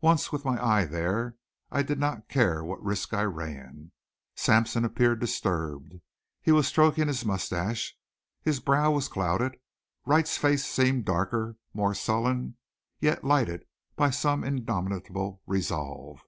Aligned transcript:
Once 0.00 0.32
with 0.32 0.44
my 0.44 0.60
eye 0.60 0.84
there 0.84 1.36
I 1.70 1.84
did 1.84 2.00
not 2.00 2.28
care 2.28 2.64
what 2.64 2.82
risk 2.84 3.14
I 3.14 3.22
ran. 3.22 3.92
Sampson 4.34 4.84
appeared 4.84 5.20
disturbed; 5.20 6.00
he 6.42 6.50
sat 6.50 6.64
stroking 6.64 7.06
his 7.06 7.24
mustache; 7.24 7.96
his 8.42 8.58
brow 8.58 8.90
was 8.90 9.06
clouded. 9.06 9.56
Wright's 10.06 10.36
face 10.36 10.66
seemed 10.66 11.04
darker, 11.04 11.56
more 11.72 11.94
sullen, 11.94 12.56
yet 12.98 13.22
lighted 13.22 13.64
by 13.94 14.10
some 14.10 14.42
indomitable 14.42 15.40
resolve. 15.46 16.22